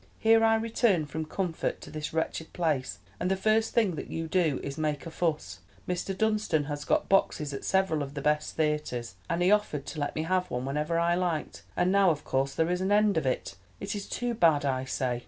Here 0.17 0.43
I 0.43 0.55
return 0.55 1.05
from 1.05 1.25
comfort 1.27 1.79
to 1.81 1.91
this 1.91 2.11
wretched 2.11 2.53
place, 2.53 2.97
and 3.19 3.29
the 3.29 3.35
first 3.35 3.75
thing 3.75 3.93
that 3.97 4.09
you 4.09 4.27
do 4.27 4.59
is 4.63 4.75
make 4.75 5.05
a 5.05 5.11
fuss. 5.11 5.59
Mr. 5.87 6.17
Dunstan 6.17 6.63
has 6.63 6.85
got 6.85 7.07
boxes 7.07 7.53
at 7.53 7.63
several 7.63 8.01
of 8.01 8.15
the 8.15 8.21
best 8.23 8.55
theaters, 8.55 9.13
and 9.29 9.43
he 9.43 9.51
offered 9.51 9.85
to 9.85 9.99
let 9.99 10.15
me 10.15 10.23
have 10.23 10.49
one 10.49 10.65
whenever 10.65 10.97
I 10.97 11.13
liked—and 11.13 11.91
now 11.91 12.09
of 12.09 12.23
course 12.23 12.55
there 12.55 12.71
is 12.71 12.81
an 12.81 12.91
end 12.91 13.15
of 13.15 13.27
it. 13.27 13.55
It 13.79 13.93
is 13.93 14.09
too 14.09 14.33
bad, 14.33 14.65
I 14.65 14.85
say!" 14.85 15.19